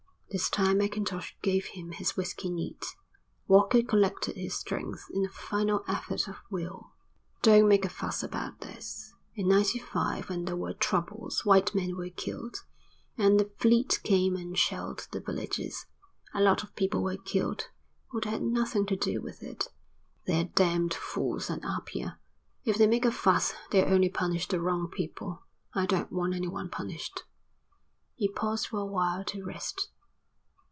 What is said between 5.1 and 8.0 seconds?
in a final effort of will. "Don't make a